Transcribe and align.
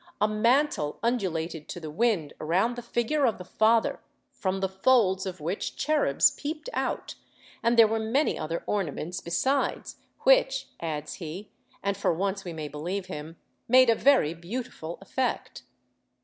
A 0.19 0.27
mantle 0.27 0.97
undulated 1.03 1.69
to 1.69 1.79
the 1.79 1.91
wind 1.91 2.33
around 2.41 2.75
the 2.75 2.81
figure 2.81 3.23
of 3.27 3.37
the 3.37 3.45
Father, 3.45 3.99
from 4.31 4.59
the 4.59 4.67
folds 4.67 5.27
of 5.27 5.39
which 5.39 5.75
cherubs 5.75 6.31
peeped 6.31 6.69
out; 6.73 7.13
and 7.61 7.77
there 7.77 7.85
were 7.87 7.99
many 7.99 8.35
other 8.35 8.63
ornaments 8.65 9.21
besides, 9.21 9.97
which," 10.21 10.69
adds 10.79 11.13
he, 11.21 11.51
and 11.83 11.95
for 11.95 12.11
once 12.11 12.43
we 12.43 12.51
may 12.51 12.67
believe 12.67 13.05
him, 13.05 13.37
"made 13.67 13.91
a 13.91 13.95
very 13.95 14.33
beautiful 14.33 14.97
effect." 15.01 15.65